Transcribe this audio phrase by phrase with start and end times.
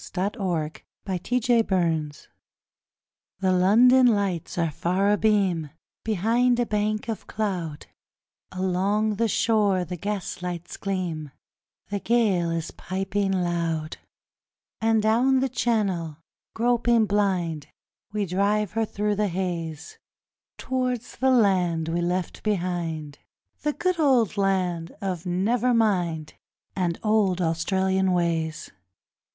[0.13, 2.27] The Old Australian Ways
[3.39, 5.69] The London lights are far abeam
[6.03, 7.85] Behind a bank of cloud,
[8.51, 11.29] Along the shore the gaslights gleam,
[11.89, 13.97] The gale is piping loud;
[14.81, 16.17] And down the Channel,
[16.55, 17.67] groping blind,
[18.11, 19.99] We drive her through the haze
[20.57, 23.19] Towards the land we left behind
[23.61, 26.33] The good old land of 'never mind',
[26.75, 28.71] And old Australian ways.